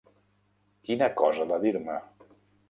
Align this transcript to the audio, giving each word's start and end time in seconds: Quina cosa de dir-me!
Quina 0.89 1.09
cosa 1.19 1.47
de 1.53 1.61
dir-me! 1.67 1.99